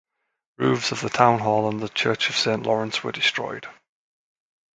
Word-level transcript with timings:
Roofs 0.57 0.91
of 0.91 0.99
the 1.01 1.11
town 1.11 1.37
hall 1.37 1.69
and 1.69 1.79
the 1.79 1.87
Church 1.87 2.27
of 2.31 2.35
Saint 2.35 2.63
Lawrence 2.65 3.03
were 3.03 3.11
destroyed. 3.11 3.67